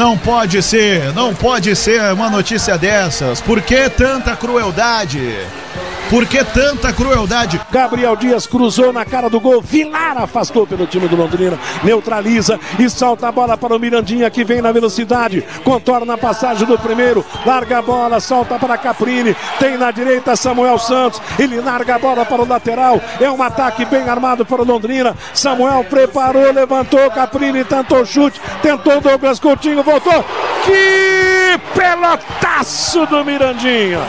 [0.00, 3.38] Não pode ser, não pode ser uma notícia dessas.
[3.38, 5.36] Por que tanta crueldade?
[6.10, 7.60] Por que tanta crueldade?
[7.70, 9.62] Gabriel Dias cruzou na cara do gol.
[9.62, 11.56] Vilar afastou pelo time do Londrina.
[11.84, 15.44] Neutraliza e salta a bola para o Mirandinha que vem na velocidade.
[15.62, 17.24] Contorna a passagem do primeiro.
[17.46, 19.36] Larga a bola, solta para Caprini.
[19.60, 21.22] Tem na direita Samuel Santos.
[21.38, 23.00] Ele larga a bola para o lateral.
[23.20, 25.16] É um ataque bem armado para o Londrina.
[25.32, 27.08] Samuel preparou, levantou.
[27.12, 28.40] Caprini tentou chute.
[28.60, 29.84] Tentou Douglas Coutinho.
[29.84, 30.24] Voltou.
[30.64, 34.00] Que pelotaço do Mirandinha.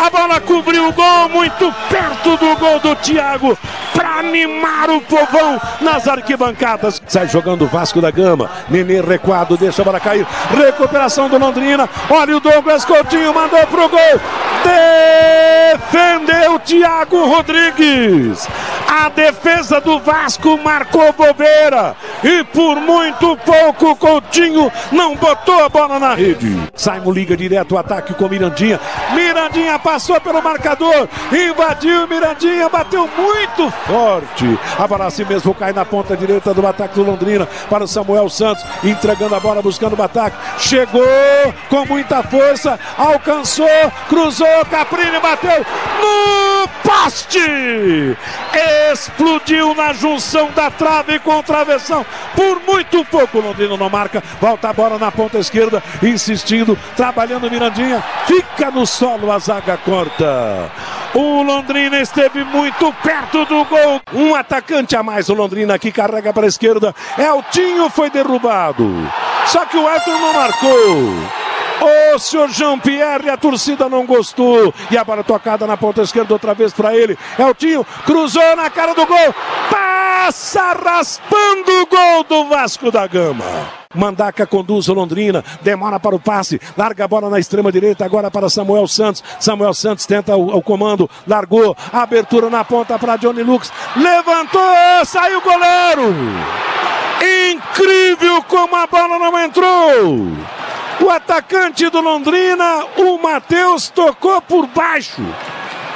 [0.00, 3.58] A bola cobriu o gol, muito perto do gol do Thiago,
[3.92, 7.02] para animar o povão nas arquibancadas.
[7.06, 8.50] Sai jogando o Vasco da Gama.
[8.70, 10.26] Nenê recuado, deixa a bola cair.
[10.56, 11.86] Recuperação do Londrina.
[12.08, 14.20] Olha o Douglas Coutinho, mandou pro gol.
[15.74, 18.48] Defendeu Thiago Rodrigues.
[18.90, 21.94] A defesa do Vasco marcou bobeira.
[22.24, 26.58] E por muito pouco Coutinho não botou a bola na rede.
[26.74, 28.80] Simon liga direto o ataque com Mirandinha.
[29.14, 31.08] Mirandinha passou pelo marcador.
[31.30, 34.58] Invadiu Mirandinha, bateu muito forte.
[34.76, 38.28] A bola assim mesmo cai na ponta direita do ataque do Londrina para o Samuel
[38.28, 38.64] Santos.
[38.82, 40.36] Entregando a bola, buscando o ataque.
[40.58, 41.04] Chegou
[41.68, 42.76] com muita força.
[42.98, 43.68] Alcançou,
[44.08, 44.48] cruzou.
[44.68, 45.64] Caprini bateu
[46.00, 46.49] no
[46.82, 48.16] poste.
[48.92, 52.04] Explodiu na junção da trave com travessão.
[52.34, 54.22] Por muito pouco Londrina não marca.
[54.40, 58.02] Volta a bola na ponta esquerda, insistindo, trabalhando Mirandinha.
[58.26, 60.70] Fica no solo, a zaga corta.
[61.14, 64.00] O Londrina esteve muito perto do gol.
[64.12, 65.28] Um atacante a mais.
[65.28, 66.94] O Londrina que carrega para a esquerda.
[67.18, 68.88] Eltinho foi derrubado.
[69.46, 71.39] Só que o Elton não marcou.
[71.80, 74.72] Ô, senhor Jean-Pierre, a torcida não gostou.
[74.90, 77.18] E a bola tocada na ponta esquerda outra vez para ele.
[77.38, 79.34] Eltinho cruzou na cara do gol.
[79.70, 83.80] Passa raspando o gol do Vasco da Gama.
[83.92, 88.30] Mandaca conduz o Londrina, demora para o passe, larga a bola na extrema direita agora
[88.30, 89.24] para Samuel Santos.
[89.40, 95.38] Samuel Santos tenta o, o comando, largou, abertura na ponta para Johnny Lucas, levantou, saiu
[95.38, 96.14] o goleiro.
[97.50, 100.36] Incrível como a bola não entrou.
[101.02, 105.22] O atacante do Londrina, o Matheus, tocou por baixo.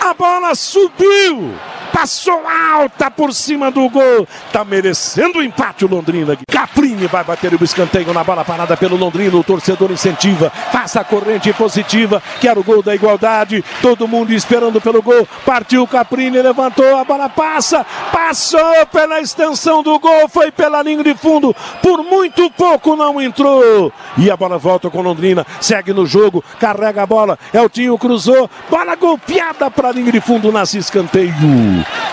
[0.00, 1.54] A bola subiu
[1.92, 4.26] passou alta por cima do gol.
[4.52, 6.36] Tá merecendo o empate o Londrina.
[6.50, 9.36] Caprini vai bater o escanteio na bola parada pelo Londrina.
[9.36, 12.22] O torcedor incentiva, passa a corrente positiva.
[12.40, 13.64] Quer o gol da igualdade.
[13.80, 15.28] Todo mundo esperando pelo gol.
[15.44, 21.14] Partiu Caprini, levantou, a bola passa, passou pela extensão do gol, foi pela linha de
[21.14, 21.54] fundo.
[21.82, 23.92] Por muito pouco não entrou.
[24.16, 27.38] E a bola volta com Londrina, segue no jogo, carrega a bola.
[27.52, 31.32] Eltinho cruzou, bola golpeada para a linha de fundo, nasce escanteio.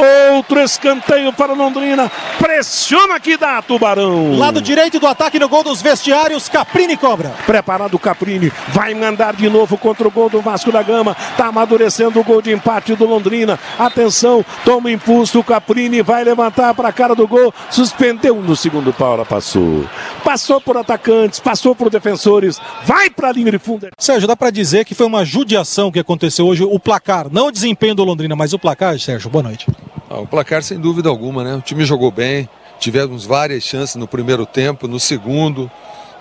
[0.00, 2.10] Outro escanteio para Londrina.
[2.38, 4.38] Pressiona que dá, Tubarão.
[4.38, 6.48] Lado direito do ataque no gol dos vestiários.
[6.48, 7.34] Caprini cobra.
[7.44, 8.50] Preparado o Caprini.
[8.68, 11.14] Vai mandar de novo contra o gol do Vasco da Gama.
[11.36, 13.58] Tá amadurecendo o gol de empate do Londrina.
[13.78, 15.40] Atenção, toma impulso.
[15.40, 17.52] O Caprini vai levantar para a cara do gol.
[17.68, 19.14] Suspendeu no segundo pau.
[19.14, 19.84] Ela passou.
[20.24, 22.58] Passou por atacantes, passou por defensores.
[22.84, 23.88] Vai para a linha de fundo.
[23.98, 26.64] Sérgio, dá para dizer que foi uma judiação que aconteceu hoje.
[26.64, 29.28] O placar, não o desempenho do Londrina, mas o placar, Sérgio.
[29.28, 29.66] Boa noite.
[30.12, 31.54] Ah, o placar, sem dúvida alguma, né?
[31.54, 32.48] O time jogou bem,
[32.80, 35.70] tivemos várias chances no primeiro tempo, no segundo.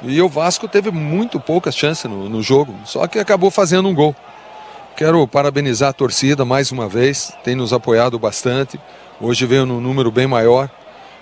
[0.04, 3.96] E o Vasco teve muito poucas chances no, no jogo, só que acabou fazendo um
[3.96, 4.16] gol.
[4.96, 8.80] Quero parabenizar a torcida mais uma vez, tem nos apoiado bastante.
[9.20, 10.70] Hoje veio num número bem maior.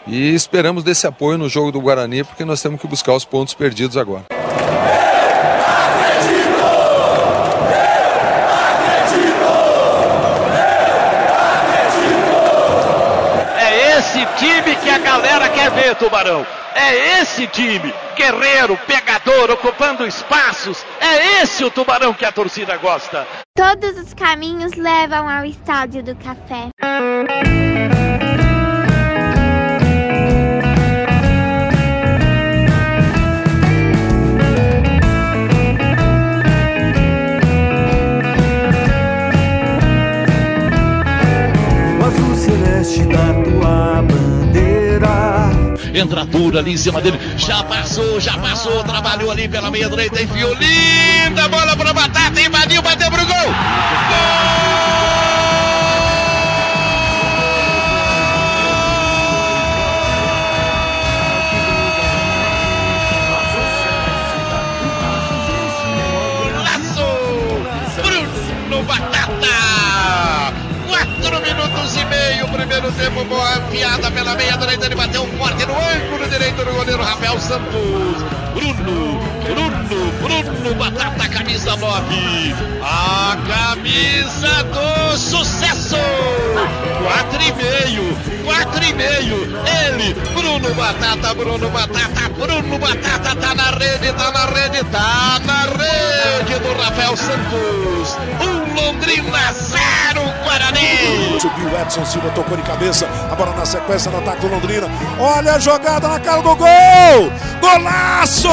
[0.05, 3.53] E esperamos desse apoio no jogo do Guarani, porque nós temos que buscar os pontos
[3.53, 4.25] perdidos agora.
[13.97, 16.45] esse time que a galera quer ver, Tubarão.
[16.75, 20.85] É esse time, guerreiro, pegador, ocupando espaços.
[21.01, 23.25] É esse o Tubarão que a torcida gosta.
[23.55, 26.69] Todos os caminhos levam ao estádio do café.
[45.99, 50.21] Entra duro ali em cima dele, já passou, já passou, trabalhou ali pela meia direita,
[50.21, 53.35] enfiou linda bola para Batata, invadiu, bateu pro gol!
[53.35, 54.56] Gol!
[73.17, 77.39] Tempo, boa piada pela meia direita, ele bateu forte no ângulo direito do goleiro Rafael
[77.39, 78.23] Santos.
[78.53, 82.55] Bruno, Bruno, Bruno, batata camisa 9.
[82.83, 85.97] A camisa do sucesso.
[87.03, 89.47] Quatro e meio, quatro e meio.
[89.85, 95.61] Ele, Bruno Batata, Bruno Batata, Bruno Batata, tá na rede, tá na rede, tá na
[95.61, 98.17] rede do Rafael Santos.
[98.41, 100.33] Um Londrina, zero
[100.67, 101.39] Guarani.
[101.39, 103.07] Subiu Edson Silva, tocou de cabeça.
[103.31, 104.87] A bola na sequência no ataque do Londrina.
[105.19, 107.31] Olha a jogada na cara do gol!
[107.61, 108.49] Golaço!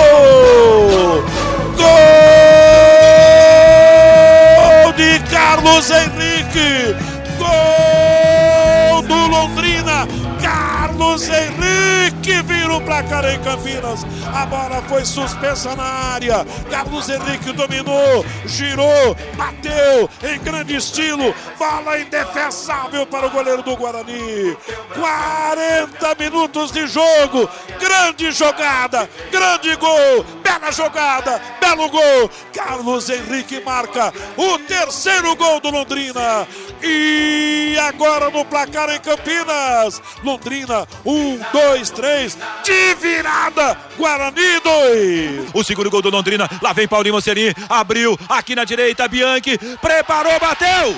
[4.56, 6.94] Gol de Carlos Henrique!
[7.38, 10.06] Gol do Londrina!
[10.40, 14.04] Carlos Henrique vira o placar em Campinas.
[14.34, 16.44] A bola foi suspensa na área.
[16.70, 21.34] Carlos Henrique dominou, girou, bateu em grande estilo.
[21.58, 24.56] Bola indefensável para o goleiro do Guarani.
[24.94, 27.48] 40 minutos de jogo.
[27.78, 30.24] Grande jogada, grande gol.
[30.42, 32.30] Bela jogada, belo gol.
[32.52, 36.46] Carlos Henrique marca o terceiro gol do Londrina.
[36.82, 40.02] E agora no placar em Campinas.
[40.22, 45.50] Londrina, um, dois, três, de virada, Guarani dois.
[45.52, 50.38] O segundo gol do Londrina, lá vem Paulinho Mocerim, abriu aqui na direita, Bianchi, preparou,
[50.40, 50.96] bateu!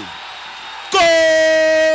[0.92, 1.85] Gol!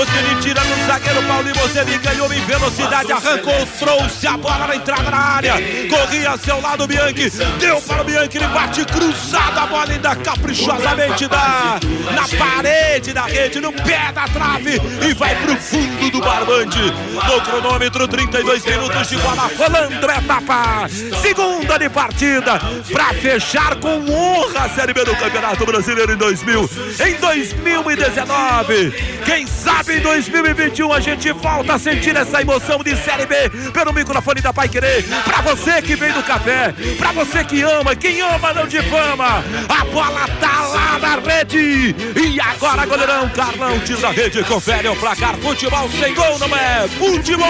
[0.00, 5.10] Você tira no zagueiro Paulinho Mocelli, ganhou em velocidade, arrancou, trouxe a bola na entrada
[5.10, 5.52] na área,
[5.90, 10.16] corria a seu lado Bianchi, deu para o Bianchi, ele bate cruzado, a bola ainda
[10.16, 11.78] caprichosamente dá
[12.14, 16.78] na parede da rede, no pé da trave e vai pro fundo do barbante.
[16.78, 19.50] No cronômetro, 32 minutos de bola.
[19.58, 20.88] Rolando, etapa
[21.20, 22.58] segunda de partida,
[22.90, 26.70] para fechar com honra a Série B do Campeonato Brasileiro em 2000,
[27.06, 28.92] em 2019.
[29.26, 33.34] Quem sabe em 2021 a gente volta a sentir essa emoção de Série B
[33.72, 35.04] pelo microfone da Pai Querer.
[35.24, 39.44] Pra você que vem do café, pra você que ama, quem ama não difama.
[39.68, 41.94] A bola tá lá na rede.
[42.16, 45.36] E agora, goleirão Carlão tira a rede, confere o placar.
[45.36, 47.46] Futebol sem gol não é futebol.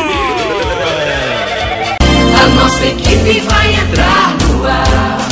[2.42, 5.28] A nossa equipe vai entrar no ar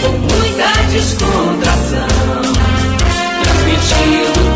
[0.00, 2.06] com muita descontração,
[3.42, 4.51] transmitindo